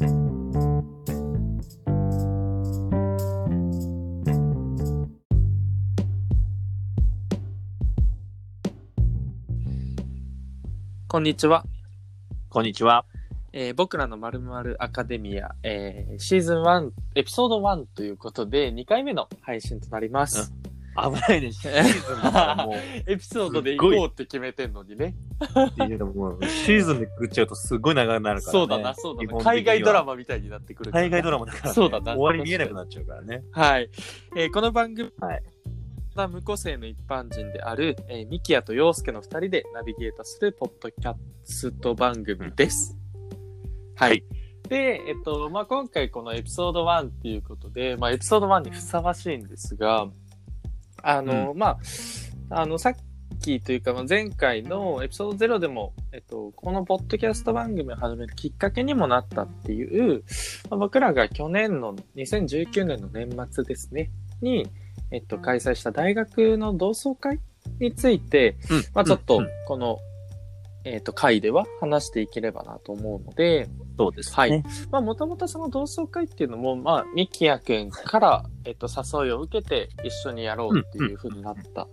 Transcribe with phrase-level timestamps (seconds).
[0.00, 0.06] こ
[11.20, 11.66] んにちは。
[12.48, 13.04] こんにちは。
[13.52, 20.54] えー僕らのまるまるアカデミア、えーシーズン1、エピソード1ということで、2回目の配信となります。
[20.96, 21.52] 危ないね。
[21.52, 25.14] シーズンだからもう、エピソードで行こうって決めてんのにね。
[25.40, 28.58] っていうのもうシーズンで食っちゃうとすごい長くなるから、ね。
[28.58, 29.44] そうだな、そうだな。
[29.44, 31.74] 海外ドラマみたいになってくるから海外ドラマだから、ね。
[31.74, 33.44] そうだな終わり見えなくなっちゃうからね。
[33.52, 33.90] はい。
[34.36, 35.42] えーこの番組はい
[36.16, 42.98] は無個性の一般人である、えーミキヤとヨウスケの二人でナビゲートするポッドキャスト番組です。
[43.94, 44.10] はい。
[44.10, 44.24] はい
[44.70, 50.06] で、えっと、まあ、今回このエピソード1っていうことで、まあ、エピソード1にふさわしいんですが、
[51.02, 51.78] あの、ま
[52.50, 52.94] あ、あの、さっ
[53.40, 60.22] きというか、まあ前回のエピソード0でも、えっと、このポッドキャスト番組を始めるきっかけにもなったっていう、
[60.68, 64.10] まあ僕らが去年の2019年の年末ですね、
[64.42, 64.68] に、
[65.10, 67.40] えっと、開催した大学の同窓会
[67.80, 68.84] について、うん。
[68.94, 69.98] まあちょっとうん、この、
[70.84, 74.34] えっと、会では話していければなと思うので、そうです、ね。
[74.34, 74.64] はい。
[74.90, 81.86] まあもともとその同窓会っていうのも、まあ、ミキヤくんから、えっと、誘いを受けて一緒にやろうっていうふうになった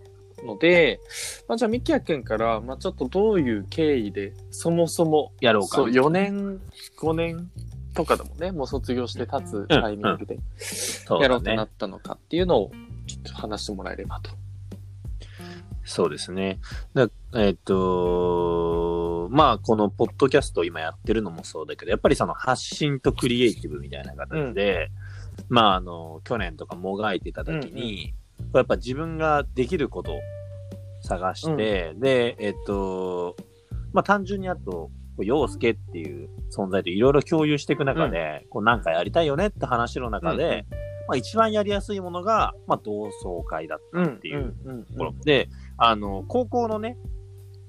[0.45, 0.99] ので、
[1.47, 5.77] まあじゃあミキヤくんから、まあちょっとどういう経緯で、そもそも、やろうか。
[5.77, 6.61] そう、4年、
[6.99, 7.49] 5年
[7.93, 10.39] とかでもね、もう卒業して立つタイミングで、
[11.19, 11.63] やろうとな。
[11.63, 12.71] ったのかっていうのを、
[13.07, 14.31] ちょっと話してもらえればと。
[15.87, 16.59] そうですね。
[16.93, 24.89] だえっ、と、まあ、このポッドキャストを今やってるのもそうだけど、やっぱりその発信とクリエイティブみたいな形で、
[25.49, 28.13] まあ、あの、去年とかもがいてた時に、
[28.53, 30.19] やっぱ自分ができることを
[31.01, 33.37] 探して、で、えっ、と、
[33.93, 40.65] まあ、単純にあと、陽介っていう存在といろいろ共有していく中で、こうなんかやりたいよねって話の中で、
[41.07, 45.13] まあ一番やりやすいものが、まあ同窓会だったっていううんところ。
[45.23, 46.97] で、あの、高校のね、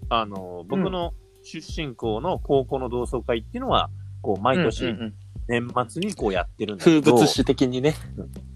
[0.09, 3.91] あの、僕の出身校の高校の同窓会っていうのは、
[4.23, 5.13] こう、毎うん年
[5.49, 7.95] 年末にこうやってるんだけど、風物詩的にね。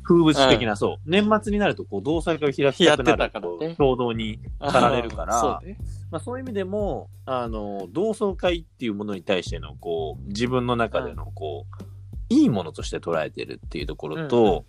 [0.05, 1.11] 風物詩的な、そう。
[1.11, 5.79] 年末になると、こう、同窓会を開きたくなるからね衝動に駆られるから、そうね。
[6.11, 11.85] まあそういう意味でも、あの、同窓会っていうものに対しての、こう、自分の中での、こう、
[12.33, 14.63] いいものとして捉えてるっていうところと、うんうん。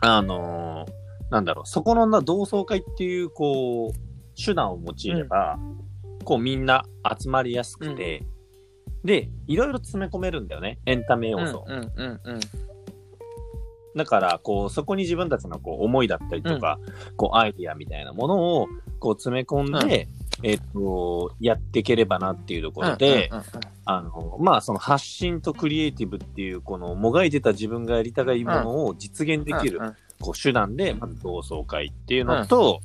[0.00, 0.86] あの、
[1.30, 5.58] なんだろう、そこのな同窓会っていう、こう、手段を用いれば、
[6.24, 6.84] こう、みんな
[7.18, 8.22] 集まりやすくて、
[9.04, 11.64] で、いろいろ詰め込めるんだよね、エンタメ要素。
[11.66, 12.40] うんうんうんうん。
[13.96, 16.78] だから、こう、そこに自分たちのこう思いだったりとか、
[17.16, 18.68] こう、アイディアみたいなものを、
[19.00, 20.08] こう、詰め込んで、
[20.42, 29.96] えっと、やっていければなっていうところで、うんうんうんあの、まあ、その発信とクリエイティブっていう、この、もがいてた自分がやりたいものを実現できるうん、うん。
[30.20, 32.80] こう、手段で、まず同窓会っていうのと、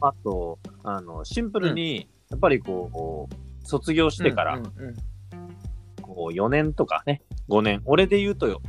[0.00, 4.96] あと、あの、シンプルに、やっぱりこう、卒業してから、うんうんうん。
[6.00, 8.62] こう、4年とかね、5年、俺で言うとよ、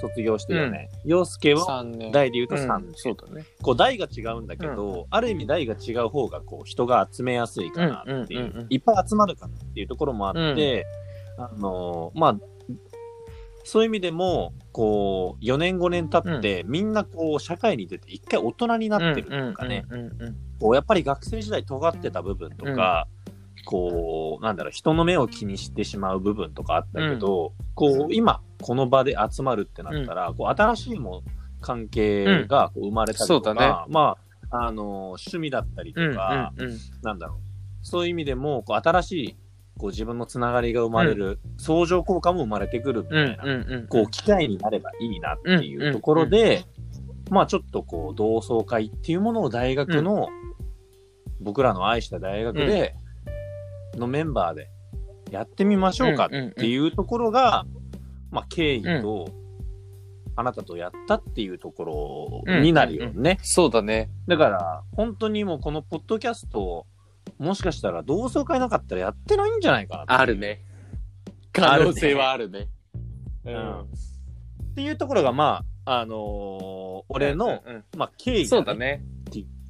[0.00, 1.84] 卒業して4年、洋介は。
[2.12, 2.86] 代で言うと3うん。
[2.88, 2.92] 年。
[2.96, 3.44] そうだね。
[3.62, 10.86] こう、代が違うんだけど、ある意味代が違う方が、こう、人が集めやすいかなっていう、いっぱい集まるかなっていうところもあって、
[11.38, 12.36] あのーまあ、
[13.64, 19.84] そういう意味でも、こう、4年5年経って、みんなこう、社会に出て一回大人になってるとかね、
[20.74, 23.06] やっぱり学生時代尖ってた部分とか、
[23.64, 31.22] こう、なんだろう、人の目を気にしてしまう部分とかあったけど、こう、今、この場で集まるってなったら、こう、新しいもん
[31.60, 33.74] 関係がこう生まれたりとか、そうだね。
[33.88, 34.18] ま
[34.50, 36.78] あ、あの、趣味だったりとうんか、うんうん。
[37.02, 37.38] なんだろう、
[37.82, 39.36] そういう意味でも、こう、新しい、
[39.78, 43.86] こう、自分のつながりが生まれる、相乗効果も生まれてくるみたいな、うんうんうん。
[43.86, 46.64] こう、機会になればいいなっていうところで、
[47.30, 50.28] まあちょっとこう、同窓会っていうものを大学の、
[51.40, 52.94] 僕らの愛した大学で、
[53.96, 54.70] のメンバーで
[55.30, 57.64] やってみましょうかっていうところが、
[58.30, 59.28] まあ経緯と、
[60.36, 63.38] あなたとやったっていうところになるよね。
[63.42, 64.10] そうだね。
[64.26, 66.86] だから、本当にもうこのポッドキャスト、
[67.38, 70.60] もしかしたら同窓会なかったらやってないんじゃないかなあるね。
[71.52, 72.68] 可能性はあるね。
[73.44, 73.80] うん
[74.72, 79.02] っていうところが、まあ、あのー俺の、うんうんまあ、経緯そうだね。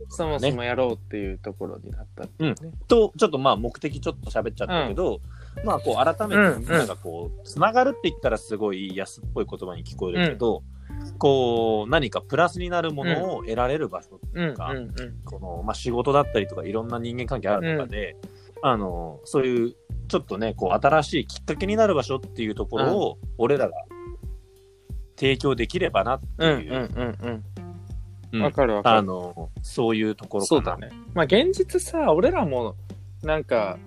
[0.08, 2.72] そもそもやろうっていうところになったっていうね。
[2.88, 5.20] と、ちょっとまあ目的ちょっと喋っちゃったけど、
[5.64, 10.62] まあこう改めうんて、なんかこう、つながるって言ったらすごい安っぽい言葉に聞こえるけど、
[11.18, 14.94] こう、何かプラスになるものを得られる場所ってうんいうか、うんうん
[15.24, 18.16] この、まあ仕事だったりとかいろんな人間関係ある中で、
[18.62, 19.74] あの、そういう、
[20.08, 23.74] ちょっとね、こう、新しいきっかけになる場所っていうところを、俺らが
[25.16, 27.42] 提供できればなってうんうんいう、
[28.40, 28.98] わかるわかる。
[28.98, 30.62] あの、そういうところかな。
[30.62, 30.90] そうだね。
[31.14, 32.76] まあ現実さ、俺らも、
[33.22, 33.78] なんか、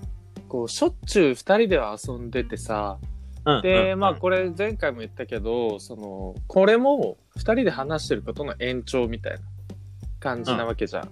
[0.48, 2.98] こう、しょっちゅう二人では遊んでてさ、
[3.46, 3.62] うん。
[3.62, 9.40] で、うんまあこれ前回も言ったけど、その、これも二人で話してることの延長みたいな
[10.20, 11.10] 感じなわけじゃん。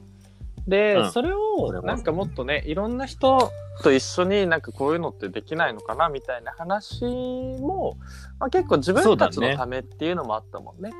[0.68, 3.52] で、うんそれを、なんかもっとね、いろんな人
[3.82, 7.98] と一緒になんかこういうのってできないのかなみたいな話も、
[8.40, 10.92] まあ結構自分たちのためっていうのもあったもんね。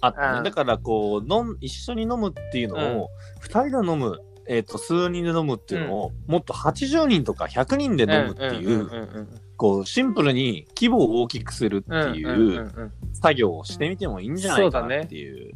[0.00, 0.38] あったね。
[0.38, 15.52] うんだから、こう、飲ん、一緒に飲むっていうのを、二、人で飲む、えっ、と、数人で飲むっていうのを、もっと80人とか100人で飲むっていう、んんうんこう、シンプルに規模を大きくするってうんうんいう、うんうん作業をしてみてもいいんじゃないかなっていう。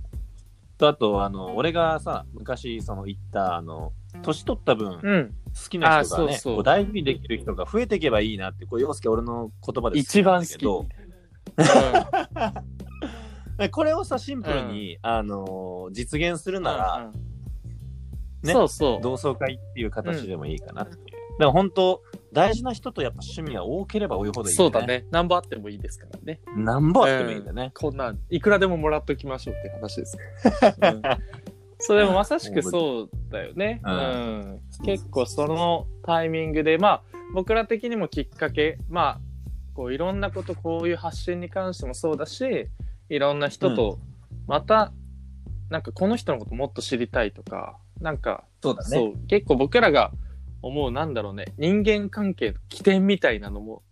[0.83, 3.93] と、あと、あの、俺がさ、昔、その言った、あの、
[4.23, 5.35] 年取った分、好うん。
[5.71, 10.57] きな人がね、あそう大事にできる人が増えていけばいいなって、こう、洋介俺の言葉で一番好き。
[10.57, 10.87] けど、
[13.71, 17.33] これをさ、シンプルに、あの、実現するなら、うんうん
[18.43, 19.01] ねそうそう。
[19.01, 20.99] 同窓会っていう形でもいいかなっていう。
[20.99, 22.03] だから本当、
[22.33, 24.85] 大事な人とやっぱ趣味が多ければ多いほどいい、そうだ。
[24.85, 25.07] ね。
[25.11, 26.41] 何本あってもいいですからね。
[26.57, 27.71] 何本あってもいいんだね。
[27.75, 30.19] こんなん、いくらでももらっときましょうって話です。
[30.83, 31.03] うん
[31.85, 33.81] それもまさしくそうだよね。
[33.85, 34.61] ううんん。
[34.85, 37.03] 結構そのタイミングで、まあ、
[37.35, 39.21] 僕ら的にもきっかけ、まあ、
[39.75, 42.69] こういろんなこと、こういう発信に関してもそうだし、
[43.09, 43.99] いろんな人と、
[44.47, 44.93] また、
[45.71, 50.13] なんかこの人のこともっと知りたいとか、なんか、そうだそう、結構僕らが
[50.61, 53.83] 思う、なんだろうね、人間関係の起点みたいなのも、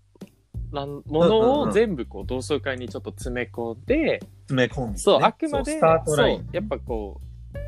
[0.73, 7.59] なんものを全部こう同窓会にちょっと詰め込んで、詰め込んでね、そう、あくまで、そうやっぱこう、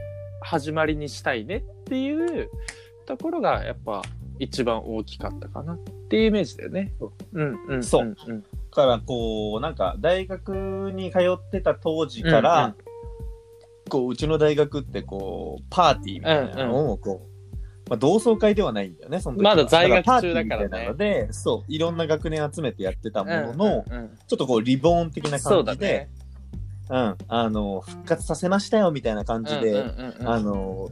[0.41, 2.50] 始まりにしたいねっていう
[3.06, 4.03] ところが、やっぱ
[4.43, 5.79] 一番大きかったかなっ
[6.09, 6.93] ていうイメージだよね。
[7.33, 8.17] うん、うん、そう。
[8.27, 8.43] うん、
[8.73, 12.75] からこうなんか大学に通ってた当時から、うんうん。
[13.89, 17.29] こううちの大学ってこうパーティーみたいなのをこ
[17.87, 19.55] う、まあ、同窓会ではないんだよねその時は。
[19.55, 24.19] まだ在学中だからねなのでそういろんな学年集めてやってたものの、うんうんうん。
[24.27, 26.11] ちょっとこうリボーン的な感じでね。
[26.91, 30.29] うん、あの復活させましたよみたいな感じで、うんうんうんうん。
[30.29, 30.89] あの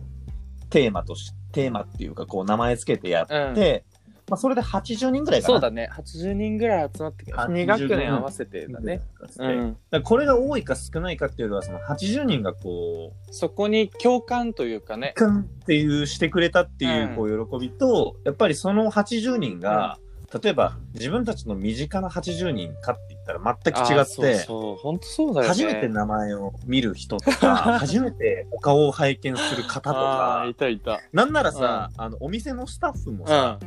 [0.70, 3.84] テーマとしテーマっていうかこう名前つけてやって、
[4.30, 5.88] まあ、それで80人ぐらいかなそうだね。
[5.92, 7.42] 80人ぐらい集まってきた。
[7.42, 9.00] 80 2学年合わせてだね。
[9.38, 9.76] ううんん。
[9.90, 15.14] だこれが多いか少ないかっていうよりはその80人がこうそこに共感というかね。
[15.16, 19.98] くんっていうしてくれたっていうこう喜びと、やっぱりその80人が、
[20.32, 25.48] 例えば自分たちの身近な80人かって言ったら全く違って、そうそう、本当そうだよね。
[25.48, 31.00] 初めて名前を見る人とか、 初めてお顔を拝見する方とかいたいた。
[31.12, 33.58] なんならさ、あの、お店のスタッフもさ、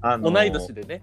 [0.00, 0.22] あうん。
[0.22, 1.02] の同い年でね。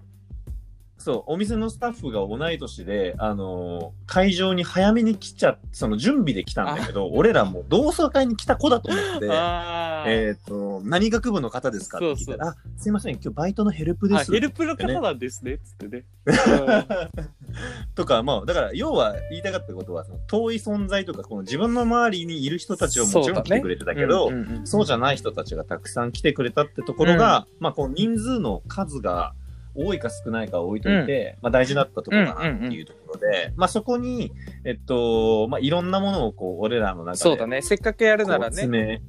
[0.98, 10.10] そう、お店のスタッフが同い年で、あのー会場に早めに来ちゃその準備で来たんだけど、俺らもう同窓会に来た子だと思って、あー。
[10.28, 14.32] えっ、と、何学部の方ですかって聞いたら、あ、すいません、今日バイトのヘルプであ、す。
[14.32, 16.04] ヘルプの方なんですね、つってね。
[17.94, 29.34] とか、まあ、だから、要は言いたかったことは、その遠い存在とか、この自分の周りにいる人たちをもちろん来てくれてたけど、うんうんうんそうじゃない人たちがたくさん来てくれたってところが、まあ、こう人数の数が
[29.76, 34.32] 多いか少ないかは置いといて、まあ、大事だったところかなっていうところで、まあ、そこに、
[34.64, 37.62] えっと、まあ、いろんなものをこう、俺らの中で、そうだね。
[37.62, 39.02] せっかくやるならね。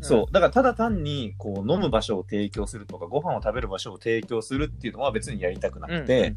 [0.00, 0.32] そう。
[0.32, 6.34] だからただ単に、こう、飲む場所を提供するとか、ご飯を食べる場所を提供するっていうのは別にやりたくなくて、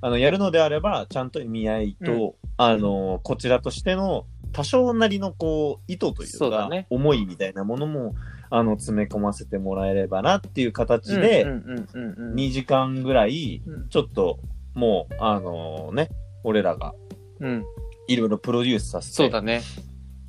[0.00, 8.14] あの、やるのであれば、ちゃんと意味合いと、うんあの、こちらとしての多少なりの、こう、意図というか、ね思いみたいなものも、
[8.50, 14.38] あの、詰め込ませてもらえればなっていう形で、うんうんうんうんうん2時間ぐらい、うんちょっと、
[14.74, 16.10] もう、あのね、
[16.44, 16.94] 俺らが
[17.40, 17.64] うん。
[18.08, 19.62] いろいろプロデュースさせて、そうだね。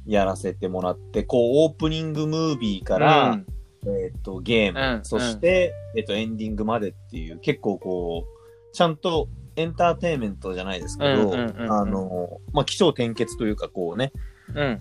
[0.05, 3.45] やらせてもらって、こう、オープニングムービーから、うん
[3.85, 14.11] えっ、と、ゲーム、うんそして、えっ、と、エンディングまでっていう、結構こう、ちゃんとエンターテインメントじゃないですけど、あの、まあ、気象転結というか、こうね、
[14.53, 14.79] うん。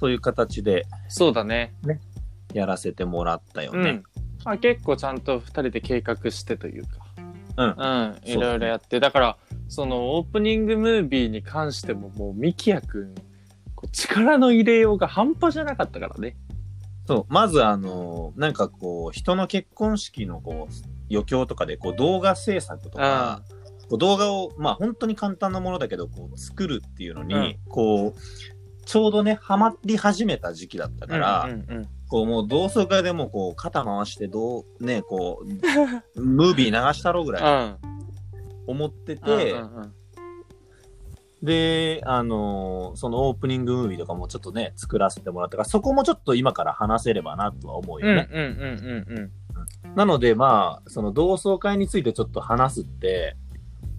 [0.00, 1.74] そういう形でそうだね。
[2.52, 4.02] やらせてもらったよねうん。。
[4.44, 6.88] まあ、結構ちゃんと二人で計画してというか。
[7.56, 8.30] うんうん。
[8.30, 9.00] いろいろやって。
[9.00, 9.36] だから、
[9.68, 13.14] そのオープニングムービーに関してももう、ミキヤくん、
[13.90, 16.36] 力の入れようが半端じゃなかったからね。
[17.06, 20.74] そう、まずあの、なんかこう、人の結婚式のこう、
[21.10, 23.42] 余興とかで、こう、動画制作とか、
[23.88, 35.46] こう動画を、まあ本当に簡単なものだけど、こう、作るっていうのに、うんこう、ちょうどね、ハマり始めた時期だったから、うんうんうんこうもう同窓会でもこう肩回してどうねこう
[36.22, 37.76] ムービー流したろうぐうらいん。
[38.66, 39.94] 思ってて、うんうんうん
[41.42, 48.52] であのーそのオープニングムービーとかもちょっとね作らせてもらったからそこもちょっと今から話せればなとは思うよね、うんうんうん
[49.08, 49.96] うんうん。
[49.96, 53.36] なのでまあその同窓会についてちょっと話すって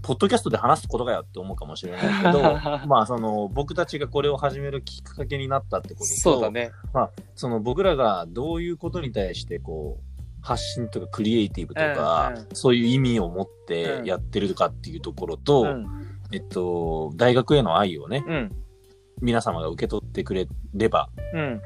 [0.03, 2.41] ポッドキャストで話すことかよって思うかもしれないけど
[2.87, 6.71] まあその僕たちがこれを始めるきっかけになったってこととそうだね。
[7.35, 15.87] その僕らがどういうことに対してこう発信とかクリエイティブとか、うんうんそういう意味を持ってやってるかっていうところと、うん。
[16.33, 18.51] えっと、大学への愛をね、うん。
[19.21, 21.61] 皆様が受け取ってくれれば、うん。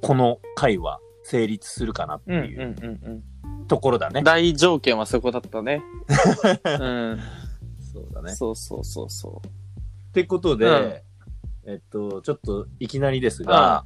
[0.00, 2.38] この会は成立するかなってうん。
[2.38, 2.44] うん。
[2.44, 3.22] いううん。
[3.68, 4.22] ところだね。
[4.22, 5.82] 大条件はそこだったね。
[6.64, 7.20] うん。
[7.92, 8.34] そうだね。
[8.34, 11.04] そうそうそうそってことで、
[11.66, 13.84] えっと、ちょっといきなりですが、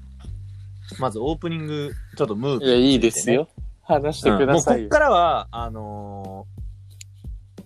[0.98, 2.60] まずオープニング、ちょっとムーう。
[2.60, 3.30] ビー、いや、いいです。
[3.30, 3.48] よ。
[3.82, 4.98] 話してくださいよもうこっ。
[4.98, 6.60] からは、あのー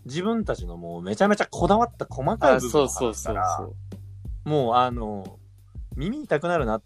[0.06, 3.98] 自分たちのもうめちゃめちゃこだわった細かいあ、部分をそうそう話すから、そうそ
[4.44, 4.48] う。
[4.50, 5.30] もうあのー
[5.96, 6.82] 耳痛くなるなっ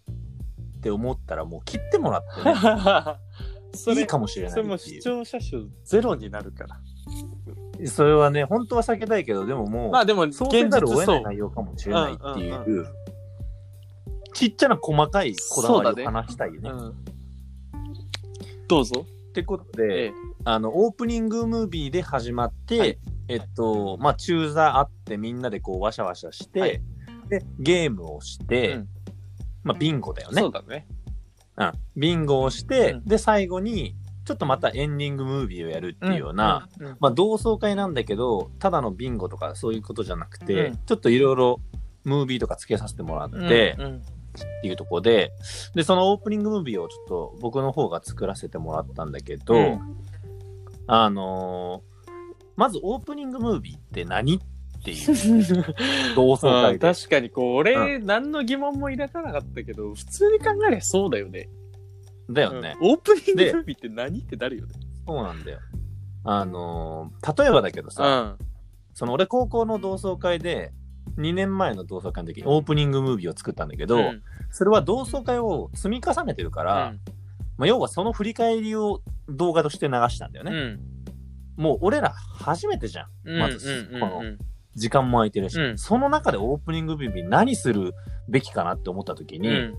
[0.81, 2.53] て思ったらもう切ってもらってね、
[3.73, 4.77] それいいかもしれなそれも。
[4.77, 7.87] 視聴者数ゼロになるから。
[7.87, 11.35] それはね、本当は避けたいけど、でももう、まあでも、現そうせざるを実そう得ない。
[11.35, 12.87] 内容かもしれないっていう、うんうん
[14.31, 16.69] ちっちゃな細かいこだわりを話したいよね。
[16.69, 16.95] うん。
[18.67, 19.05] どうぞ。
[19.29, 20.13] ってことで、ええ
[20.45, 26.81] あの、オープニングムービーで始まって、はいえっと、まあ、中座あってみんなでこう、ワシャワシャして、はい
[27.27, 28.87] で、ゲームをして、うん
[29.63, 30.51] まあ、ビンゴだよねそう。
[30.51, 30.87] だね。
[31.59, 31.71] うん。
[31.95, 33.05] ビンゴをして、うん。
[33.05, 36.87] で、最後に、ちょっとまたエンディングムービーをやるっていうような、うん。
[36.87, 36.97] うん。
[36.99, 40.77] まあ、同窓会なんだけど、ただのビンゴとかそういうことじゃなくて、うん。
[40.85, 41.59] ちょっといろいろ
[42.03, 45.31] ムービーとか付けさせてもらって、っていうところで、
[45.75, 49.97] で、そのオープニングムービーをちょっと僕の方が作らせてもらったんだけど、うん。
[50.87, 51.89] あのー
[52.59, 54.39] まずオープニングムービーって何っ
[54.83, 55.63] ていう
[56.15, 56.79] 同窓うん会で。
[56.79, 61.49] 確かにこう、俺、何の疑問も抱かなかったけど、普通に考えりゃそうだよね。
[62.29, 64.73] だよね、うんオープニングでムービーって何ってなるよね。
[65.05, 65.59] そうなんだよ。
[66.25, 68.37] あのー例えばだけどさ、
[68.93, 70.71] その俺高校の同窓会で、
[71.17, 74.21] 2年前の同窓会の時にオープニングムービーを作ったんだけど、うん
[74.51, 76.93] それは同窓会を積み重ねてるから、
[77.57, 80.51] まあ、要はその振り返りを動画として流したんだよね。
[80.51, 81.63] うん。
[81.63, 83.07] もう俺ら初めてじゃん。
[83.25, 83.39] うん。
[83.39, 84.37] まずうんうんこのうん
[84.79, 87.93] 時間も空いてるし、うんその中でオープニングビー何する
[88.27, 89.75] べきかなって思った時に、うん。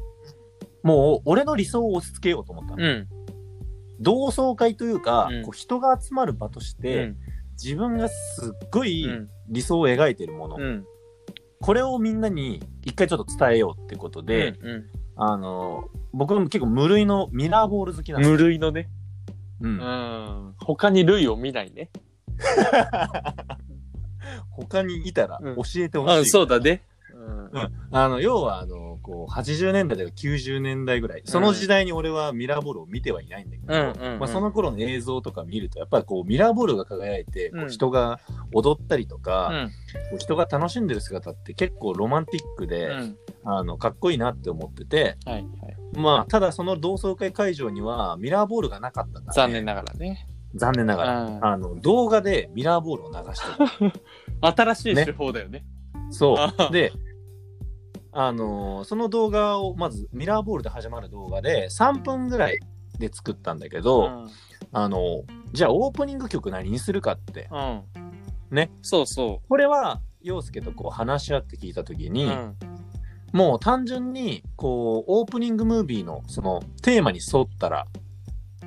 [0.83, 2.85] もう俺の理想を押し付けようと思ったの。
[2.85, 3.09] うん。
[4.01, 7.15] 同窓会というか、うんこう人が集まる場として、
[7.53, 10.85] 自分がすっごいうん理想を描いてるもの、うん。
[11.61, 14.85] これをみんなに一回ちょっと伝えようってことで、うん
[15.17, 18.89] あの、僕も結構無類のミラーボール好きなんです無類のね。
[19.61, 20.55] うんうん。
[20.59, 21.91] 他に類を見ないね。
[24.51, 25.57] 他にいたらうん。
[25.57, 26.83] 教えてほしい、うん、そうだね。
[27.53, 27.73] うん。
[27.91, 34.19] あの、要は、あの、こう、80年代とか90年代ぐらい、その時代に俺はミラーボールを見てはいないんだけど、うんうんうん。
[34.21, 38.21] まあ、その頃の映像とか見ると、やっぱりこう、ミラーボールが輝いて、こううん人が
[38.53, 39.69] 踊ったりとうか、
[40.13, 43.17] う人が楽しんでる姿って結構ロマンティックうで、ん。
[43.45, 45.45] あの、かっこいいなって思ってて、はいはい。
[45.95, 50.29] まあ、ただその同窓会会場にはミラーボールがなかったから、ね、残念ながらね。
[50.55, 51.23] 残念ながら。
[51.25, 53.93] うんあの、動画でミラーボールを流してる。
[54.43, 55.65] 新しい手法だよね。
[56.11, 56.73] そあう。
[56.73, 56.93] で、
[58.13, 62.59] あのーその動画を、まず、ミラーボールで始まる動画で、3分ぐらい
[62.99, 64.29] で作ったんだけど、うん。
[64.73, 67.49] あのーじゃあオープニング曲何にするかって。
[67.51, 67.83] うん。
[68.51, 68.71] ね。
[68.83, 72.09] そうそこれは、陽介とこう話し合って聞いたときう。
[72.09, 72.57] に、うん。
[73.33, 77.87] もう単純に、こう、オープニングムービーの、その、テーマに沿ったら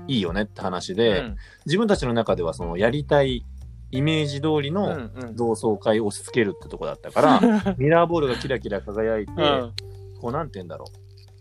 [0.08, 3.46] いいよねって話で、うん自分たちの中では、その、やりたい
[3.92, 9.74] イメージ通りうのんうん同窓会を押し付けるってとこだったから、 ミラーボールがキラキラ輝いて、うん。
[10.20, 10.86] こう、なんて言うんだろ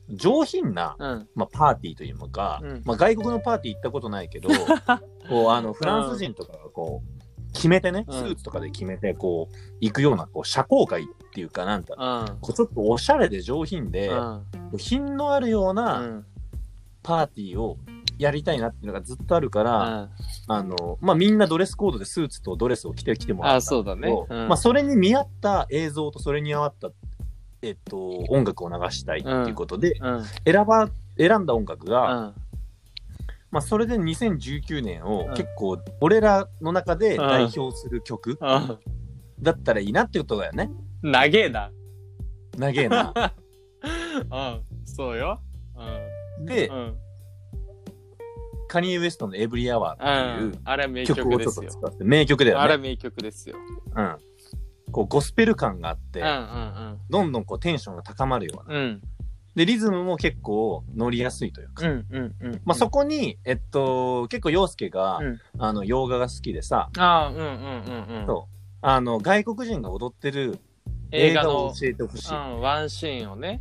[0.08, 0.16] う。
[0.16, 1.28] 上品な、うん。
[1.34, 4.50] まあ、パーティーというのか、うんまあ、外国のパーティー行ったことないけど、
[5.28, 12.38] こう、あの、フランス人とかがこう、決めてね、うんスーツとかで決めて、こう、行くような、こう、社交会っていうかなんだ、うん。
[12.40, 14.44] こう、ちょっとおしゃれで上品で、うん。
[14.76, 15.74] 品のあるようう。
[15.74, 16.26] なん
[17.02, 17.78] パーティーを
[18.22, 20.10] やりたいなっていうのがずっとあるから、
[20.46, 24.08] あの、まあ、みんなドレスコードでスーツとドレスを着てきてもらったあ、そうだね。
[24.28, 26.90] うんまあ、それに見合った映像とそれに合った、
[27.62, 30.24] えっと、音楽を流したいっていうことで、うん。
[30.44, 30.88] 選ば、
[31.18, 32.34] 選んだ音楽うが、ん。
[33.50, 38.78] まあ、それで2019年をうん結構、俺らの中で代表する曲うん。
[39.40, 40.70] だったらいいなってことだよね。
[41.02, 41.70] 長えな。
[42.56, 43.12] 長えな。
[43.82, 44.62] うん。
[44.86, 45.40] そうよ。
[46.38, 46.46] うん。
[46.46, 46.96] で、うん。
[48.72, 50.60] カニエ・ウエストのエブリアワーっていううん。
[50.64, 51.54] あれは名曲をちょっ。
[51.54, 52.62] と使って、名曲だよね。
[52.62, 53.56] あれは名曲ですよ。
[53.94, 54.16] うん。
[54.90, 58.78] こう、ゴスペル感があってうん、うんどんどんこうテンションが高まるような。
[58.78, 58.82] うん。
[58.82, 59.02] うん。
[59.54, 61.86] で、リズムも結構乗りやすいというか。
[61.86, 62.60] うんうんうん。
[62.64, 68.26] まあ、そこに、えっと、結構洋介が、うんあの、洋画が好きでさ、ああ、うんうんうんうん。
[68.26, 70.58] そうあの、外国人が踊ってる
[71.10, 72.34] 映画を教えてほしい。
[72.34, 73.60] うん、ワンシーンをね。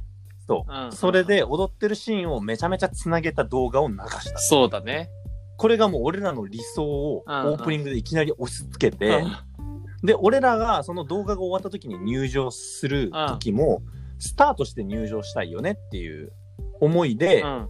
[0.52, 4.38] そう、うんそれで踊ってるシーンをめちゃめちゃつなげた動画を流した。
[4.40, 5.10] そうだね。
[5.58, 9.24] これがもう俺らの理想をオうんうんープニングでいきなり押し付けて、
[10.04, 13.82] で、俺らがその動画が終わった時に入場する時も、
[14.20, 16.32] スタートして入場したいよねっていう
[16.80, 17.50] 思いで、うん。
[17.50, 17.70] うん。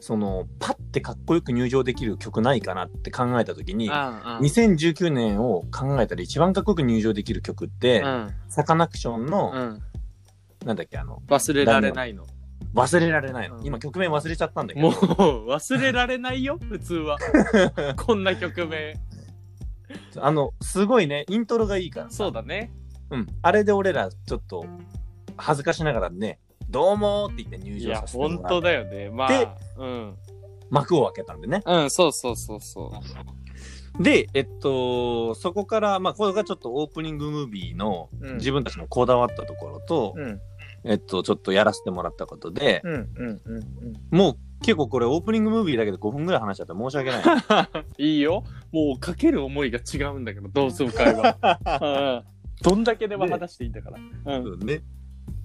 [0.00, 3.92] その、パッてかっこよく入場できる曲ないかなって考えた時に、うん。
[3.92, 8.30] 2019年を考えたら一番かっこよく入場できる曲って、うん。
[8.48, 9.82] サカナクションの、うん。
[10.64, 12.26] なんだっけ、あの、忘れられないの。
[12.74, 13.56] 忘れられないの。
[13.56, 17.18] うん今曲名忘れちゃったんだけもどう、、忘れられないよ、 普通は。
[17.96, 18.94] こんな曲名。
[20.18, 22.72] あの、すごいね、イントロがいいからさそうだね。
[23.10, 23.26] うん。
[23.42, 24.64] あれで俺らちょっと
[25.36, 26.38] 恥ずかしながらね、
[26.68, 29.10] どうもーって言って入いや場さ、せてもら本う当だよね。
[29.10, 30.16] まであ、うん。
[30.70, 31.62] 幕を開けたんでね。
[31.66, 32.92] うん、そうそうそうそ
[33.98, 34.02] う。
[34.02, 40.40] で、えっと、そこから、まあ、これがちょっとオープニングムービーのうん自分たちのこだわったところと、うん。
[40.84, 47.22] えっと、ちょっとやらせてもらったことで、うん、うん、うん、もう結構これオープニングムービーだけで5分ぐらい話しちゃって申し訳ない。
[47.98, 48.04] うん。
[48.04, 48.44] いいよ。
[48.72, 52.24] もうかける思いが違うんだけど、同窓会は。
[52.24, 53.90] うんどんだけでも話していいんだか
[54.24, 54.38] ら。
[54.38, 54.58] うん。
[54.60, 54.82] ね。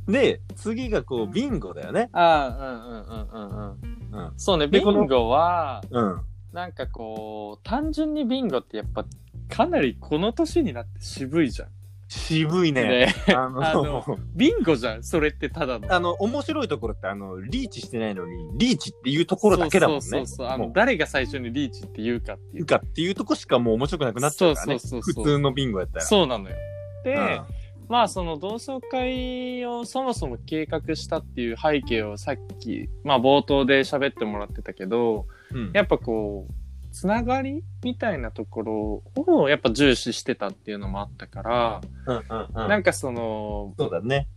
[0.07, 2.09] で、次がこう、ビンゴだよね。
[2.11, 4.25] ああ、うんうんうんうんうん。
[4.25, 4.33] うん。
[4.37, 6.21] そうね、ビンゴは、うん。
[6.53, 9.05] なんかこう、単純にビンゴってやっぱ、
[9.49, 11.69] かなりこの年になって渋いじゃん。
[12.07, 12.83] 渋いね。
[12.83, 15.93] ねあの、あのビンゴじゃん、それってただの。
[15.93, 20.01] あの、面白いところって、あの、リーチしてないのに、リーチっていうところだけだもんね。
[20.01, 22.65] そうそうそうあの誰が最初にリーチって言うかっていう。
[22.65, 24.79] かっていうとこしかもう面白くなくなっちゃうからね。
[24.79, 26.05] そうそうそうそう普通のビンゴやったら。
[26.05, 26.55] そうなのよ。
[27.03, 27.41] で、うん
[27.87, 36.53] まあその同窓会をそもそも計画したっていう背景をさっき、まあ冒頭で喋ってもらってたけど、うんやっぱこう、
[36.95, 44.29] つながりみたいなところをやっぱ重視してたっていうのもあったから、うんうんうんなんかその、そうだね。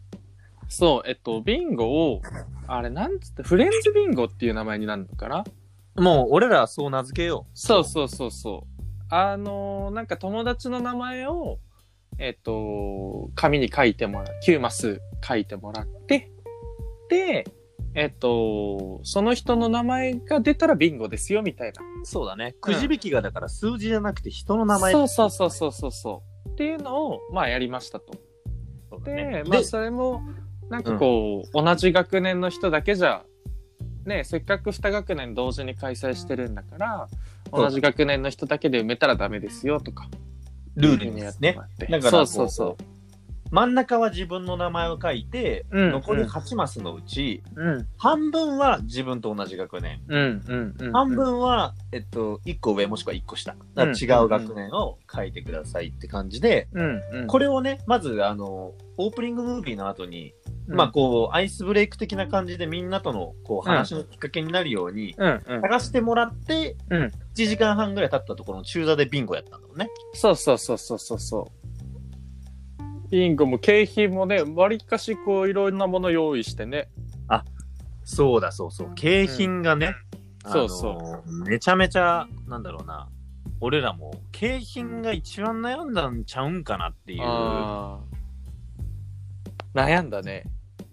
[0.68, 2.20] そう、えっと、ビンゴを、
[2.66, 5.44] あれなんつって、フレンズビンゴっていう名前になるのかな？
[6.02, 8.82] もう、俺らはそう名付けよそうそうそうそう。
[9.08, 11.60] あのーなんか友達の名前を、
[12.18, 16.32] えっと、紙に書いてもらう、9マス書いてもらって、
[17.08, 17.46] で、
[17.94, 21.82] えっと、その人の名前が出たらビンゴですよ、みたいな。
[21.82, 22.06] う。
[22.06, 22.54] そうだね。
[22.60, 24.92] くじ引きがだから数字じゃなくて人の名前。
[24.92, 26.48] そうそうそうそうそうそう。
[26.50, 28.12] っていうのを、まあやりましたと。
[28.12, 28.18] で、
[28.90, 29.42] そうだね。
[29.46, 30.22] まあでそれも、
[30.70, 33.24] なんかこう、同じ学年の人だけじゃ、
[34.04, 37.08] ね、せっかく2学年同時に開催してるんだから、
[37.50, 40.08] そう同じ学年の人だけで埋めたらダメですよとか。
[40.76, 41.58] ルールにですね。
[41.78, 42.76] だだからそうそうそ
[43.50, 47.62] 真ん中は自分の名前を書いて、うん残り8マスのうち、う。
[47.62, 47.88] うん。
[47.96, 50.00] 半分は自分と同じ学年。
[50.08, 50.42] うん。
[50.46, 50.74] うん。
[50.78, 50.92] うん。
[50.92, 53.54] 半分は、えっと、1個上もしくは1個下。
[53.76, 57.02] 違う学年を書いてくださいって感じで、うん。
[57.12, 57.26] うん。
[57.26, 60.34] これをね、まず、あの、オープニングムービーの後に、
[60.68, 65.42] うんまあ、こう、アイスブレイク的な感じでみんなとの、こう、話のきっかけになるように、うん。
[65.46, 65.60] うん。
[65.62, 69.88] 探してもらって、うん1時間半ぐらい経ったところの中座でビンゴやったんだもんね。
[70.12, 71.57] そうそうそうそうそうそう。
[73.10, 76.88] ビンゴも景品もね、わりかしこういろんなもの用意してね。
[78.08, 78.94] そうだ、そうそう。
[78.94, 79.94] 景品がね、ん
[80.44, 83.10] あのそうめちゃめちゃ、なんだろうな。
[83.60, 87.20] 俺らも、景品が一番悩んだんちゃうんかなっていう。
[87.22, 90.44] あー悩んだね。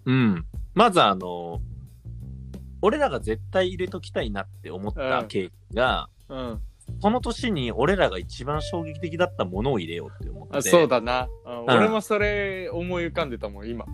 [0.04, 0.46] うん。
[0.74, 1.62] まずあの、
[2.82, 6.60] 俺らが絶対入れときたいなって思ったうんケーキが、うん。
[7.00, 10.58] その年に俺らが一番衝撃的だったものを入れようって思って。
[10.58, 11.28] あそうだな、
[11.66, 13.84] 俺もそれ思い浮かんでたもん、今。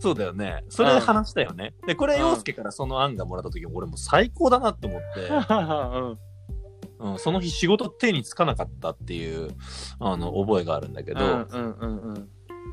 [0.00, 0.64] そうだよね。
[0.68, 1.74] それで話したよね。
[1.86, 6.18] で、これ、うん洋介からその案がもらった時、俺も最高だなって思って、うん。
[7.00, 9.50] うん、その日仕事手につかなかったっていう、
[10.00, 12.28] あの、覚えがあるんだけど、うんうんうんうん。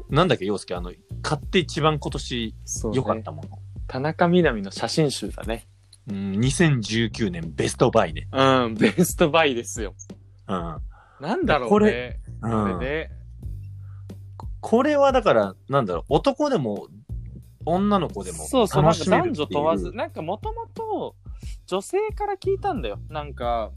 [0.09, 2.55] なんだっけ、洋介、あの、買って一番今年。
[2.93, 3.49] 良かったもの。
[3.87, 5.67] 田中みな実の写真集だね。
[6.07, 8.27] うん、2019年ベストバイね。
[8.31, 9.95] うん、ベストバイですよ。
[10.47, 10.81] うん。
[11.19, 11.69] なんだろうね。
[11.69, 13.11] これこうんれね。
[14.67, 16.87] これはだから、なんだろう、男でも、
[17.67, 19.33] 女の子でもそうそう、なんか楽しめるっていう。
[19.33, 21.15] 男女問わず、なんかもともと
[21.67, 22.97] 女性から聞いたんだよ。
[23.09, 23.71] なんか、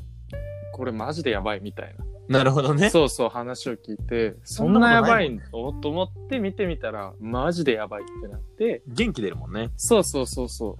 [0.73, 1.95] これマジでやばいみたい
[2.29, 2.39] な。
[2.39, 2.89] なるほどね。
[2.89, 9.71] そうそう話を聞いて、そんなやばいのと思って見てみたら、マジでやばいってなって、元気出るもんね。
[9.77, 10.79] そうそうそうそ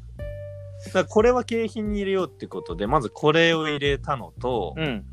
[0.87, 5.05] だからこれは景品に入れようってことで、まずこれを入れたのと、うん。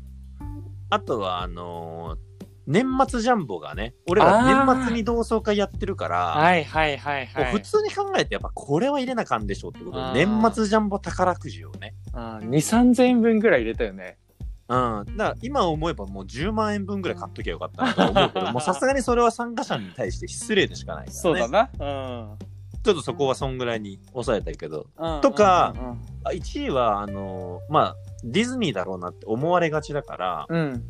[0.88, 2.25] あとは、あのー
[2.66, 7.52] 年末ジャンボがね、俺ら年末に同窓会やってるから、はいはいはいはい。
[7.52, 11.94] 普通に考えてやっぱこれは入れなあかんでしょってことで、年末ジャンボ宝くじをね。
[12.12, 14.18] あー2、3000円分ぐらい入れたよね。
[14.68, 15.04] うん。
[15.16, 21.20] だから今思えばもう10万円分ぐらい買っときゃよかったなと思うけど、 もうさすがにそれは参加者に対して失礼でしかないからね。
[21.20, 21.70] そうだな。
[21.78, 21.84] う
[22.34, 22.38] ん。
[22.82, 30.84] ちょっとそこはそんぐらいに抑えたけど、うんとかうんうんあ1位は、あのーまあ、ディズニーだろうなって思われがちだから、うん。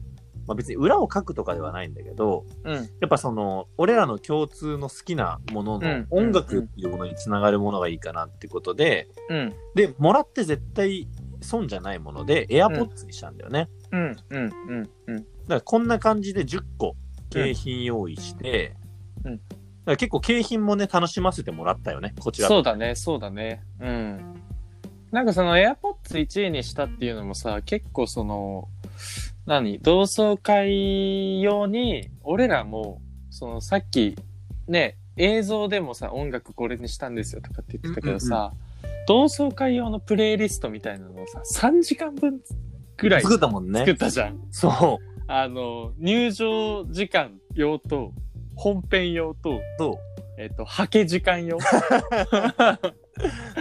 [0.47, 2.75] まあ別に裏を書くとかではないんだけど、うん。
[2.75, 9.55] やっぱその、俺らの共通の好きなもののうん音楽っていうものにつながるものがいいかなってことで、うん。
[9.75, 11.09] で、もらって絶対
[11.41, 13.69] 損じゃないもので、AirPods にしたんだよね。
[13.93, 14.17] うん。
[14.31, 14.53] うん。
[14.69, 14.91] うん。
[15.07, 15.17] うん。
[15.17, 16.97] だからこんな感じで10個
[17.31, 18.75] 景品用意して、
[19.25, 19.41] うん
[19.87, 22.49] だから結構景品もね、楽しませてもらったよね、こちら。
[22.49, 23.63] そうだね、そうだね。
[23.81, 24.35] うん。
[25.13, 25.77] なんかその AirPods
[26.11, 28.69] 1位にしたっていうのもさ、結構その、
[29.47, 29.79] 何？
[29.79, 34.17] 同窓会用に、俺らも、そのさっき、
[34.69, 38.53] ね、映像でもさ、音楽これにしたんですよとかって言ってたけどさ、
[39.07, 42.41] 同窓会用のプレイリストみたいなのをさ、3時間分
[42.97, 43.93] ぐらい作ったもんね作。
[43.93, 44.41] ったじゃん。
[44.51, 45.23] そう。
[45.29, 48.13] あの、入場時間用と、
[48.57, 49.99] 本編用と、そ
[50.39, 51.57] えっ、と、はけ時間用。
[51.57, 51.61] う。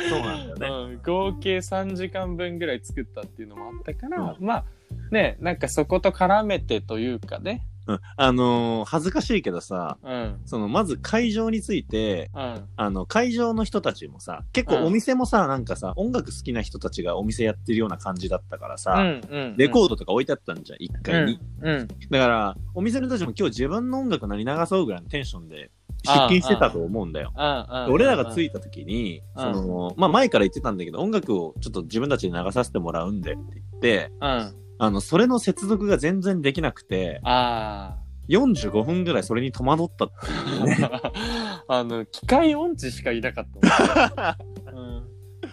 [0.10, 0.93] そうなんだよね。
[0.93, 4.65] うん、合計3時間分ぐらい作ったっていうのもあったから、まあ
[5.12, 7.67] ねなんかそこと絡めてというかね。
[7.88, 8.00] うん。
[8.17, 10.41] あのー恥ずかしいけどさ、うん。
[10.45, 12.63] その、まず会場について、うん。
[12.76, 21.39] あの、会場の人たちもさ、結構お店もさ、なんかさ、音楽好きな人たちがお店やってるような感じだったからさ、うんうんレコードとか置いてあったんじゃん、一階に。
[21.62, 25.71] うんだから、お店の人たちも今日自分の音楽何流そうぐらいのテンションで
[26.04, 27.34] 出勤してたと思うんだよ。
[27.36, 29.54] うん俺らが着いた時に、うん。
[29.54, 37.97] その、まあ前から言ってたんだけど、音楽をちょっと自分たちに流させてもらうんでって言って、うんあの、それの接続が全然できなくて、あ
[38.29, 40.89] 45分ぐらいそれに戸惑ったっていうね。
[40.91, 44.38] あ あの機械音痴しかいなかった
[44.71, 45.03] もん、うん、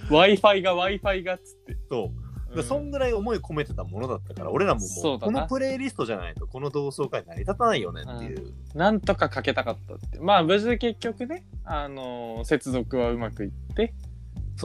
[0.08, 2.06] Wi-Fi が Wi-Fi がっつって、そう。
[2.06, 2.32] うん
[2.62, 8.52] そんぐらい思い込めてたものだったから、俺らももう、このプレイリストじゃないと、この同窓会成り立たないよねっていう。
[8.74, 13.94] なんとかかけたかったってまあ無事結局ねあのー接続はうまくいって。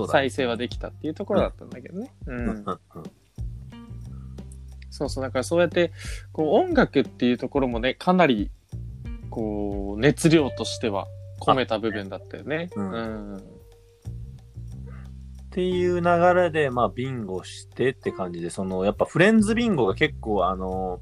[0.09, 2.13] 再生はできたっていうところだったんだけどね。
[2.25, 2.79] ううんうんん。
[4.97, 5.23] そうそう。
[5.23, 5.91] だからそうやって、
[6.31, 8.49] こう音楽っていうところもね、かなり、
[9.29, 11.05] こう、熱量としては
[11.39, 12.69] 込めた部分だったよね。
[12.75, 13.37] ううんん。
[13.37, 13.41] っ
[15.51, 20.99] ていう流れで、まあ、ビンゴしてって感じで、その、やっぱフレンズビンゴが結構、あの、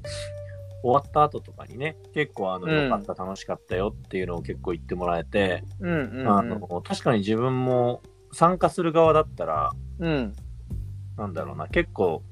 [0.82, 6.28] 終わった後とかにね、結構、あの、うんよかった、楽しかったよっていうのを結構言ってもらえて、うんうん、うん。
[6.28, 10.34] あの、確かに自分も参加する側だったら、うん。
[11.16, 12.22] なんだろうな、結構、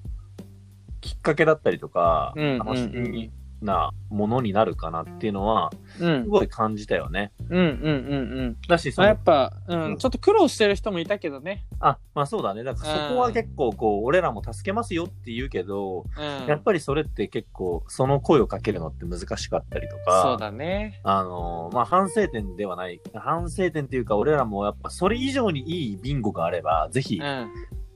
[1.05, 6.29] きっかけだったりとか、楽しなものになるかなっていうのは、うんす。
[6.29, 7.33] ごい感じたよね。
[7.51, 8.57] うんうんうんうん。
[8.69, 11.67] だし、そまあ、やのっぱ、うん、うんちょっと苦労してる人もいたけどね。
[11.81, 12.65] あ、まあそうだね。
[12.65, 16.47] だからそこは結構こう、俺らも助けますよって言うけど、うん。
[16.47, 21.01] やっぱりそれって結構、その声をかけるのって難しかったりとか、そうだね。
[21.05, 27.49] あのーまあ反省点ではない、反省点っていうか、俺らもやっぱそれ以上にいいビンゴがあれば、ぜひうん。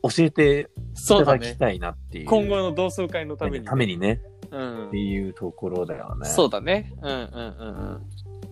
[0.02, 1.38] 教えていそうだね。
[1.38, 2.26] ただきたいなっていう。
[2.26, 4.98] 今後の同窓会のために、ためにね、うんって。
[4.98, 6.28] いうところだよね。
[6.28, 6.92] そうだね。
[7.02, 8.00] うんうんうん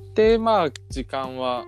[0.04, 0.14] うん。
[0.14, 1.64] で、まあ、時間は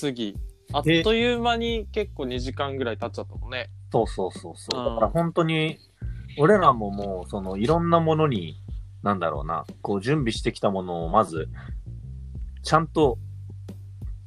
[0.00, 0.36] 過ぎ、
[0.72, 3.70] あっという間に結構2時間ぐらい経っちゃったもんね。
[3.92, 4.80] そうそうそうそう。
[4.80, 5.78] うんだから本当に、
[6.38, 8.60] 俺らももう、その、いろんなものに、
[9.02, 11.48] なんだろうな、こう、準備してきたものを、まず、
[12.62, 13.18] ちゃんと、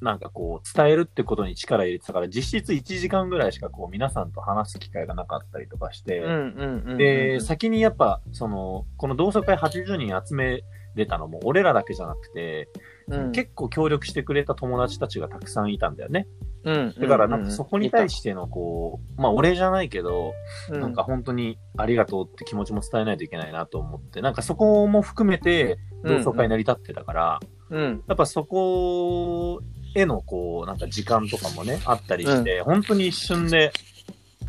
[0.01, 6.97] なんかこう、伝えるってことに力入れてたから、実質1時間ぐらいしか、こう、皆さんと話す機会がなかったりとかして、うんうんうんうん。
[6.97, 10.63] で、先にやっぱ、その、この同窓会80人集め
[10.97, 12.69] れたのも、俺らだけじゃなくて、
[13.07, 16.27] うん、結構協力してくれた友達たちがたくさんいたんだよね。
[16.63, 20.33] うん、だから、なんかそこに対しての、こう、まあ、俺じゃないけど、
[20.69, 29.62] てなんか、本当にありがとうって気持ちも伝えないといけないなと思って、なんかそこも含めて同窓会成り立ってたから、うん、やっぱそこ
[29.99, 33.71] へのこう、なんか時間とかもね、あったりして、本当に一瞬で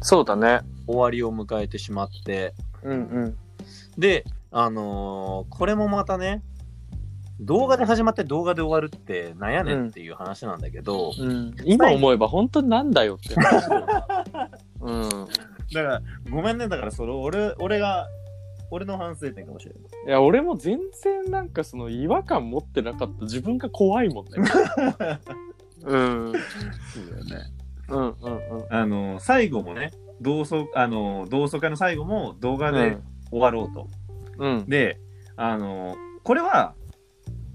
[0.01, 0.61] そうだね。
[0.87, 2.95] 終わりを迎えてしまって、うんう
[3.27, 3.37] ん。
[3.99, 6.43] で、あのーこれもまたね、
[7.41, 13.35] 動画で始まって動画で終わるってなんやねんっていう話なんだけど、うん、今思えば本当になんだよって。
[14.81, 15.09] うん。
[15.73, 18.07] だから、ごめんね、だからそれ、俺、俺が、
[18.71, 19.83] 俺の反省点かもしれない。
[20.07, 24.33] いや、俺も全然なんかその違和感持ってなかった自分が怖いもんね。
[25.85, 26.27] うん。
[26.27, 26.39] うんそ
[27.01, 27.53] うだよね。
[27.89, 28.67] うんうん。
[28.69, 32.99] あの、最後もね、同窓、あの、同窓会の最後も動画で
[33.31, 33.89] 終わろうと。
[34.39, 34.67] うん。
[34.67, 34.99] で、
[35.37, 36.75] あの、これは、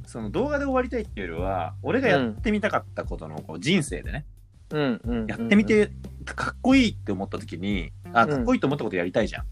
[0.08, 4.26] その動画で終わりたいっていうよりは、俺がやってみたかったことのこう人生でね、
[4.72, 5.02] うん。
[5.04, 5.28] うん。
[5.28, 5.92] やってみて、
[6.26, 9.46] かっこいいって思った時に、あ、かっこいいと思ったことやりたいじゃん。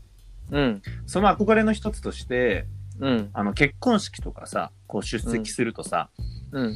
[0.51, 0.81] うん。
[1.07, 2.67] その憧れの一つとして、
[2.99, 3.29] うん。
[3.33, 6.09] あの、結婚式とかさ、こう出席するとさ、
[6.51, 6.75] うん。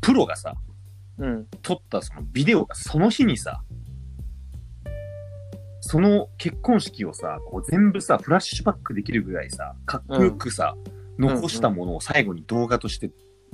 [0.00, 0.54] プロがさ、
[1.18, 1.46] うん。
[1.62, 3.62] 撮ったそのビデオがその日にさ、
[5.80, 10.76] その結婚式をさ、こう全部さ、フラッシュバックできるぐらいさ、かっこよくさ、
[11.18, 13.10] 残したものを最後に動画として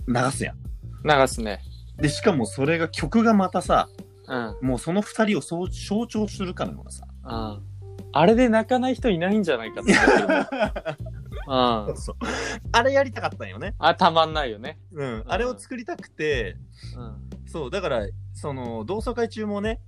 [0.09, 0.57] 流すやん。
[1.05, 1.61] 流すね。
[1.99, 3.89] で、しかもそれが曲がまたさ、
[4.27, 4.69] うん。
[4.69, 5.69] もうその二人を象
[6.07, 7.07] 徴するかのようなさ。
[8.15, 8.21] うん。
[8.21, 9.95] あれで泣かない人いないんじゃないかって。
[11.97, 12.17] そう
[12.73, 13.75] あれやりたかったんよね。
[13.79, 14.79] あ、たまんないよね。
[14.93, 15.25] うん。
[15.27, 16.57] あれを作りたくて、
[16.97, 17.31] うん。
[17.47, 19.81] そう、だから、その、同窓会中もね、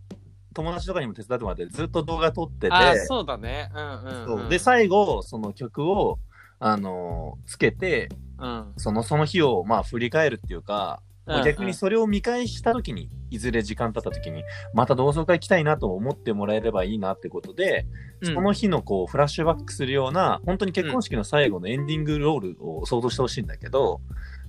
[0.54, 3.70] 友達とかにも手伝ってもらって、ずっと動画撮ってて、あ、そうだね。
[3.74, 4.26] うんうん、うん。
[4.26, 6.18] そうで、最後、その曲を、
[6.58, 8.08] あのーつけて、
[8.38, 8.72] うん。
[8.76, 17.84] その、その日を、まあ、振り返るっていうか、うん逆にそれを見返した時に、いずれ時間経った時に、また同窓会来たいなと思ってもらえればいいなってことで、
[18.20, 18.34] うん。
[18.34, 24.00] その日のこう、フラッシュバックするような、本当に結婚式の最後のエンディングロールを想像してほしいんだけど、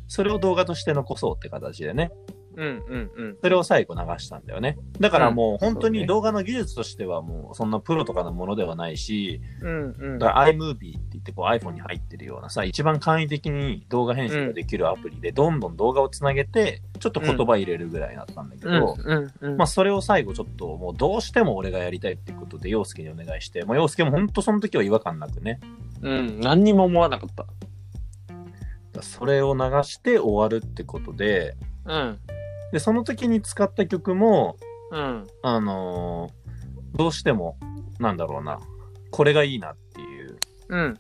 [0.08, 2.12] それを動画として残そうって形でね、
[2.58, 3.38] うんうんうん。
[3.40, 4.80] それを最後流したんだよね。
[5.00, 10.20] だからもう本当に動画の技術としてはもうそんなプロとかのものではないし、うんうん。
[10.20, 18.98] だから iMovie って言ってこう iPhone に入ってるようなさ、一番簡易的に動画編集ができるアプリでどんどん動画をつなげて、ちょっと言葉入れるぐらいだったんだけど。
[19.56, 25.60] まあそれを最後ちょっともうどうしても俺がやりたいってことで陽介にお願いして、まあ陽介も本当その時は違和感なくね、
[26.02, 26.40] うん。
[26.40, 27.46] 何にも思わなかった。
[29.02, 32.20] それを流して終わるってことで、うん。
[32.72, 34.58] で、その時に使った曲も、
[34.92, 35.28] うん。
[35.44, 36.48] あのー
[36.96, 37.58] どうしても、
[38.00, 38.60] なんだろうな、
[39.12, 40.38] これがいいなっていう、
[40.70, 41.00] うん。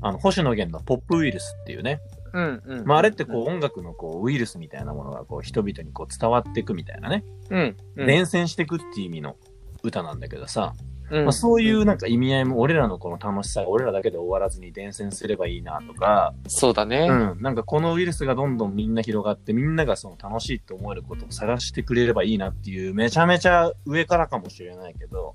[0.00, 2.00] あの、星野源のポップウイルスっていうね、
[2.32, 2.84] うんうん。
[2.84, 7.76] まあ、あれってこう音楽のこうウイルスみたいなものがこう人々にこう伝わっていくみたいなね、うん。
[7.96, 8.06] うん。
[8.06, 9.36] 伝染していくっていう意味の
[9.84, 10.74] 歌なんだけどさ、
[11.10, 17.08] うんまあ、そういうなんか意味合いも俺らのこの楽しさが俺らだけで終わらずに伝染すればいいなとか、そうだね。
[17.10, 25.34] うん、なんかこのウイルスがどんどんみんな広がってみんながその楽しいと思えることを探してくれればいいなっていうめちゃめちゃ上からかもしれないけど、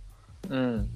[0.50, 0.90] うん。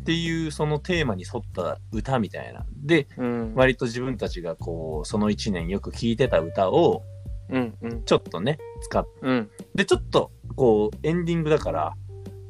[0.00, 2.64] っていうそのテーマに沿った歌みたいな。
[2.76, 3.54] で、うん。
[3.54, 7.02] 割と自分たちがこう、その一年よく聴いてた歌を、
[7.50, 8.04] うんうん。
[8.04, 9.50] ちょっとね、使っうん。
[9.74, 11.94] で、ちょっと、こう、エンディングだから、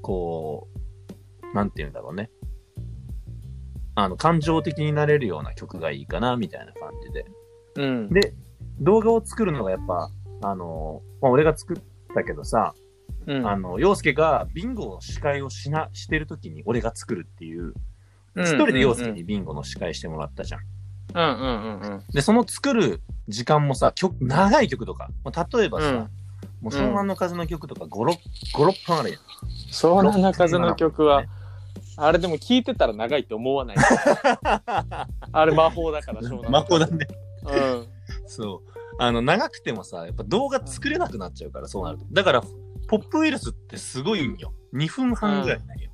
[0.02, 0.77] こう、
[1.54, 2.30] なんて言うんだろうね。
[3.94, 7.26] あの、感情的になれるような曲がいいかな、みたいな感じで。
[7.76, 8.08] うん。
[8.10, 8.32] で、
[8.80, 10.10] 動画を作るのがやっぱ、
[10.42, 11.76] あの、まあ、俺が作っ
[12.14, 12.74] たけどさ、
[13.26, 13.46] うん。
[13.48, 17.72] あの、洋介がビンゴの司会をしな、してるときに俺が作るっていう、うん
[18.36, 20.60] 一人で洋介にビンゴの司会してもらったじゃん。
[21.12, 22.04] うんうんうんうん。
[22.12, 26.08] で、その作る時間もさ、曲、長い曲とか、まあ例えばさ、うん
[26.60, 28.18] もう湘南の風の曲とか5、6、
[28.56, 29.20] 5、6分あるやん。
[29.70, 31.24] 湘南の風の曲は、
[32.00, 33.76] あれでも聞いてたら長いって思わない。
[35.32, 37.06] あれ魔法だから、湘南の魔法だね。
[37.44, 37.86] うん。
[38.26, 38.70] そう。
[39.00, 42.04] あの、長くてもさ、やっぱ動画作れなくなっちゃうから、そうなると。
[42.10, 42.42] だから、
[42.88, 44.52] ポップウイルスってすごいんよ。
[44.74, 45.90] 2分半ぐらいなんよ。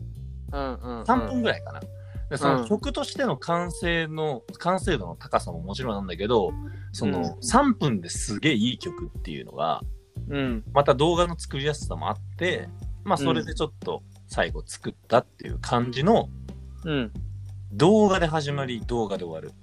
[0.52, 1.02] うんうん。
[1.04, 1.80] 3分ぐらいかな。
[2.30, 6.52] でその曲としての完成の、完成度の高さももちろんなんだけど、
[6.92, 9.82] その、うん3分ですげえいい曲っていうのが、
[10.28, 10.64] うん。
[10.72, 12.68] また動画の作りやすさもあって、
[13.04, 14.02] まあそれでちょっと
[14.34, 16.28] 最後作ったっていう感じの
[16.84, 17.12] うん。
[17.70, 19.56] 動画で始まり、動画で終わる。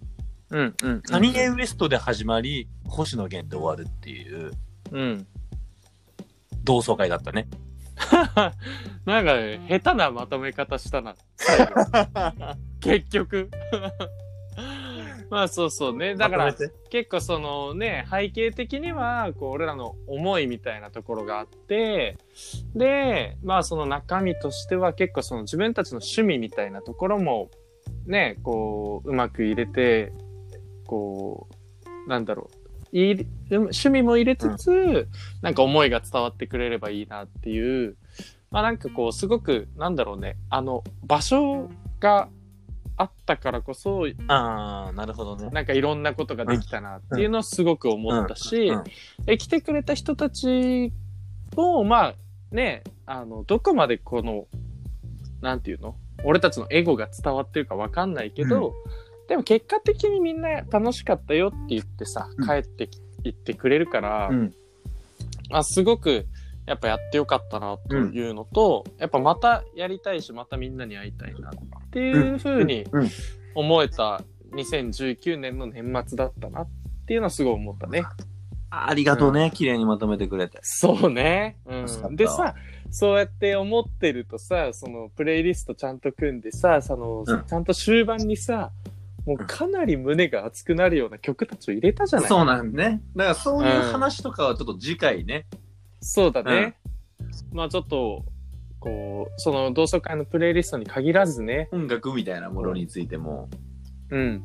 [0.50, 0.76] うん。
[0.82, 1.02] うん。
[1.02, 4.52] カニエ・ウエストで始まり、星野源で終わるっていう
[4.92, 5.28] うん。
[6.64, 7.50] 同窓会だったね。
[9.06, 9.34] なんか、
[9.68, 11.16] 下手なまとめ方したな。
[12.80, 13.52] 結局。
[15.32, 16.16] まあそうそうね。
[16.16, 16.54] だから
[16.90, 22.18] 結構そのね、背景的には、こう、俺らの思いみたいなところがあって、
[22.76, 27.50] で、まあその中身としては結構その自分たちの趣味みたいなところも、
[28.06, 30.12] ね、こう、うまく入れて、
[30.86, 31.48] こ
[32.06, 32.58] う、なんだろう。
[32.94, 35.08] いい趣味も入れつつ、
[35.42, 37.96] なんか思いが伝わってくれればいいなっていう、
[38.50, 41.70] まあなんかこう、すごく、なんだろうね、あの、場所
[42.02, 42.28] が
[43.02, 45.50] あったからこそ、ああ、なるほどね。
[45.50, 48.84] なんかいろんなことができたなっていうのをすごく思ったし、うんうん
[49.28, 50.92] え来てくれた人たち
[51.56, 52.16] も、まあ
[52.52, 54.46] ね、あの、どこまでこの、
[55.42, 55.96] なんていうの？
[56.24, 58.74] 俺たちのエゴが伝わってるかわかんないけど、
[59.28, 64.54] でも結果的にみんな楽しかったよって言ってさ、うん帰ってき言ってくれるから、うん。
[65.52, 66.26] あすごく、
[66.72, 73.10] やっぱやってよかったなというのと、やっぱまたやりたいし、またみんなに会いたいなっていうふうにうん
[73.56, 74.22] 思えた
[74.54, 76.70] 2019年の年末だったなっ
[77.06, 78.04] ていうのはすごい思ったね。
[78.70, 80.60] ありがとうね、綺麗にまとめてくれて。
[80.62, 81.58] そうね。
[81.66, 82.16] うん。
[82.16, 82.56] でさ、
[82.90, 88.72] そうやって思ってるとさ、そのプレイリストちゃんと組んでさ、その、うんちゃんと終盤にさ、
[89.26, 93.02] もうかなり胸が熱くなるような曲たちを入れたじゃないそうなんね。
[93.16, 95.46] だからそういう話とかはちょっと次回ね。
[96.02, 96.78] そうだね。
[97.54, 98.26] まあちょっと、
[98.80, 103.50] こう、その同窓会のプレイリストに限らずね、音楽みたいなものについても、
[104.10, 104.44] うん、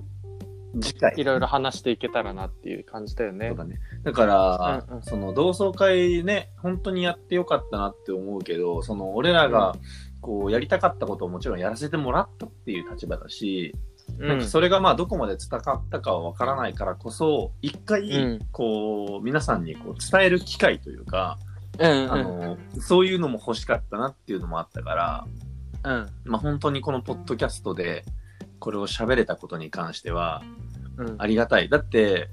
[0.81, 1.15] 次回。
[1.17, 3.51] いろいろ話していけたらなっていう感じだよね。
[3.51, 3.79] ね。
[4.03, 5.03] だから、うんうん。
[5.03, 9.75] その同窓会ね、本当にやってよかったなって思うけど、その俺らが、
[10.21, 13.75] こう、やりたかったことをもちろんやらせてもらったっていう立場だし、
[14.19, 14.29] うん。
[14.29, 18.47] なんかそれがまあどこまで伝わったかはわからないからこそ、一回、うん。
[18.53, 21.39] こう、皆さんにこう伝える機会というか、
[21.79, 25.27] うんうんあの、そういうのも欲しかったなっていうのもあったから、
[25.85, 28.05] うんまあ本当にこのポッドキャストで、
[28.59, 30.43] これを喋れたことに関しては、
[30.97, 31.69] うんありがたい。
[31.69, 32.31] だって、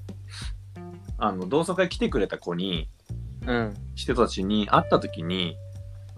[1.18, 2.88] あの、同窓会来てくれた子に、
[3.46, 5.56] うん人たちに会った時に、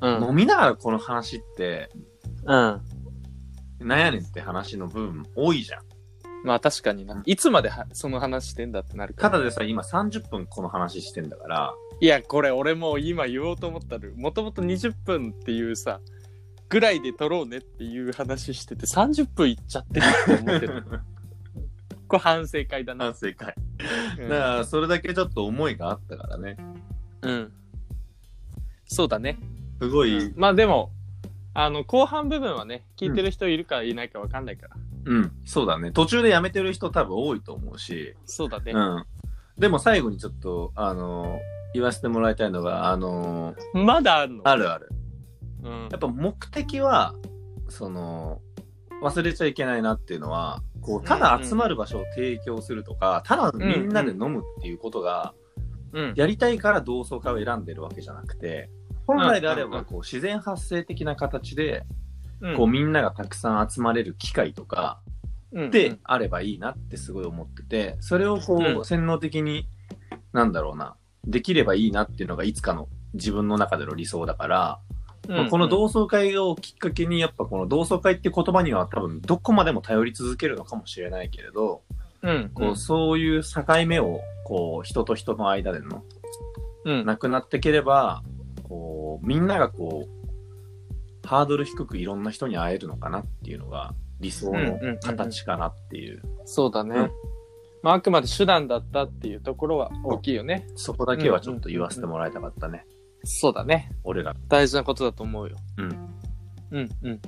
[0.01, 1.91] うん飲みながらこの話って、
[2.45, 2.81] うん
[3.81, 5.83] なんやねんって話の部分多いじゃん。
[6.45, 7.21] まあ確かにな。
[7.27, 9.31] いつまではその話してんだってなるから。
[9.31, 14.15] ただでさ、今30分この話してんだから、いや、これ俺もう今言おうと思ったる。
[14.17, 16.01] もともと20分っていうさ、
[16.69, 20.85] ぐらいで撮ろうねっていう話してて、30分いっちゃってるって思ってる。
[22.09, 23.07] これ反省会だな。
[23.07, 23.55] 反省会。
[24.19, 26.57] うんだから、それだけちょっと思いがあったからね。
[27.23, 27.53] うん。
[28.85, 29.39] そうだね。
[29.81, 30.93] すごい、まあでも、
[31.55, 34.77] あの、後半部分はね、聞いてる人いるかいないかわかんないから。
[35.07, 35.93] うん、そうだね。
[35.93, 38.73] 途中でやめてる人多分多いと思うし、そうだね。
[38.73, 39.05] うん。
[39.59, 41.39] でも最後にちょっと、あの
[41.77, 44.43] 言わせてもらいたいのが、あのまだあるの？
[44.45, 44.89] あるある。
[45.63, 45.89] うん。
[45.91, 47.15] やっぱ目的は、
[47.69, 48.41] その、
[49.03, 55.35] 忘れちゃいけないなっていうのは、こう、ただ集まる場所を提供するとか、ただみんなで飲むっていうことが、
[55.93, 56.13] うん。
[56.17, 58.71] やりたいから同窓会を選んでるわけじゃなくて、
[59.07, 59.85] 本来であれば、うんうんうん。
[59.85, 61.85] こう、自然発生的な形で、
[62.41, 62.57] うん。
[62.57, 65.01] こう、みんながたくさん集まれる機会とか、
[65.53, 65.71] うん。
[65.71, 68.85] で、あればいいなってすごい思ってて、それをこう、うん。
[68.85, 69.69] 洗脳的に、
[70.33, 74.79] なんだろうな、できればいいなっていうのがいつかの自分の中での理想だから、
[75.29, 81.83] まあこの同窓会をきっかけに、やっぱこの同窓会って言葉には多分どこまでも頼り続けるのかもしれないけれど、
[82.23, 82.51] うん。
[82.55, 86.03] こうそういう境目を、こう、人と人の間での、
[86.85, 87.07] うん。
[87.07, 88.23] なくなってければ、
[88.63, 96.23] こう、みんながこう、ハードル低くいろんな人に会えるのかなっていうのが理想の形かなっていう。
[96.45, 96.97] そうだね。
[96.97, 97.36] うん
[97.87, 100.67] まあ、あくまで手段だったっていうところは大きいよね。
[100.75, 102.85] そこだけはちょっと言わせてもらいたかったね。
[103.23, 103.93] そうだね。
[104.03, 104.35] 俺ら。
[104.49, 105.57] 大事なことだと思うよ。
[105.77, 106.19] うん。
[106.73, 107.21] うんうん。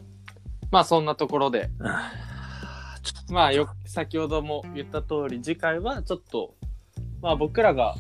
[0.73, 1.71] まあそんなところで、
[3.31, 6.57] まあよ、先ほども言った通り、次回はちょっと、
[7.23, 7.95] まあ僕らが、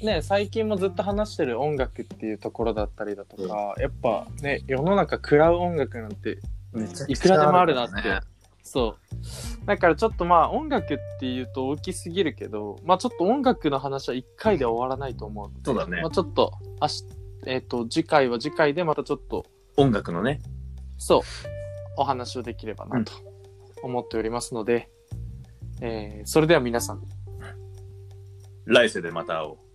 [0.00, 8.20] ね、最近もずっと話してる音楽っていうところだったりだとか、やっぱね、世の中食らう音楽なんて、とめちゃいくらでもあるなってね。
[8.66, 8.96] そ
[9.62, 9.66] う。
[9.66, 15.60] だからちょっとまあ音楽っていうと大きすぎるけど、まあちょっと音楽の話は一回で終わらないと思うので。
[15.64, 16.52] そうだねまあちょっと、
[16.82, 17.04] 明日、
[17.46, 20.40] えっ、と、次回は次回でまたちょっと、音楽のね。
[20.98, 21.20] そう、
[21.96, 23.12] お話をできればなと
[23.84, 24.90] 思っておりますので、
[25.80, 27.02] えーそれでは皆さん、
[28.64, 29.65] 来世でまた会おう。